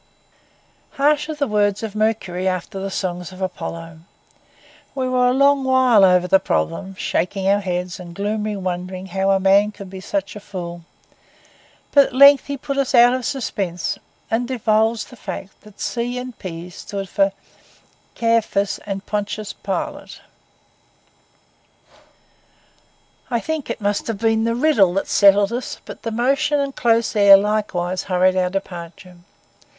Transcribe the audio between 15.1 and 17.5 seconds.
the fact that C and P stood for